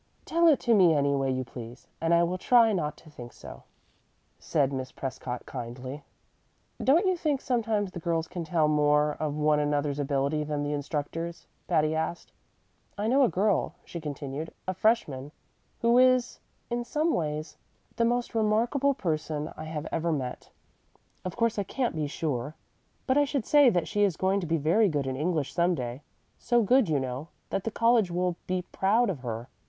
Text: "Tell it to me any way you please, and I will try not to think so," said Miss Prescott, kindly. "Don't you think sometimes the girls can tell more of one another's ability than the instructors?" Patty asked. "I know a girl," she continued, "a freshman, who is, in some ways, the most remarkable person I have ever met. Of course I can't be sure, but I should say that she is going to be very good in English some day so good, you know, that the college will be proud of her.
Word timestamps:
"Tell 0.25 0.47
it 0.47 0.59
to 0.61 0.73
me 0.73 0.95
any 0.95 1.13
way 1.13 1.29
you 1.29 1.43
please, 1.43 1.87
and 2.01 2.11
I 2.11 2.23
will 2.23 2.39
try 2.39 2.73
not 2.73 2.97
to 2.97 3.09
think 3.11 3.31
so," 3.31 3.61
said 4.39 4.73
Miss 4.73 4.91
Prescott, 4.91 5.45
kindly. 5.45 6.03
"Don't 6.83 7.05
you 7.05 7.15
think 7.15 7.39
sometimes 7.39 7.91
the 7.91 7.99
girls 7.99 8.27
can 8.27 8.43
tell 8.43 8.67
more 8.67 9.13
of 9.19 9.35
one 9.35 9.59
another's 9.59 9.99
ability 9.99 10.43
than 10.43 10.63
the 10.63 10.73
instructors?" 10.73 11.45
Patty 11.67 11.93
asked. 11.93 12.31
"I 12.97 13.05
know 13.07 13.21
a 13.21 13.29
girl," 13.29 13.75
she 13.85 14.01
continued, 14.01 14.51
"a 14.67 14.73
freshman, 14.73 15.31
who 15.81 15.99
is, 15.99 16.39
in 16.71 16.83
some 16.83 17.13
ways, 17.13 17.57
the 17.97 18.03
most 18.03 18.33
remarkable 18.33 18.95
person 18.95 19.53
I 19.55 19.65
have 19.65 19.87
ever 19.91 20.11
met. 20.11 20.49
Of 21.23 21.35
course 21.35 21.59
I 21.59 21.63
can't 21.63 21.95
be 21.95 22.07
sure, 22.07 22.55
but 23.05 23.19
I 23.19 23.23
should 23.23 23.45
say 23.45 23.69
that 23.69 23.87
she 23.87 24.01
is 24.01 24.17
going 24.17 24.39
to 24.39 24.47
be 24.47 24.57
very 24.57 24.89
good 24.89 25.05
in 25.05 25.15
English 25.15 25.53
some 25.53 25.75
day 25.75 26.01
so 26.39 26.63
good, 26.63 26.89
you 26.89 26.99
know, 26.99 27.27
that 27.51 27.65
the 27.65 27.69
college 27.69 28.09
will 28.09 28.35
be 28.47 28.63
proud 28.71 29.07
of 29.07 29.19
her. 29.19 29.47